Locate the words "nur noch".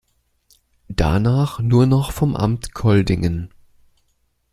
1.59-2.11